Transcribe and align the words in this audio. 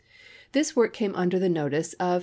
This 0.53 0.75
work 0.75 0.93
came 0.93 1.13
under 1.15 1.37
the 1.37 1.47
notice 1.47 1.93
of 1.99 2.13
M. 2.15 2.19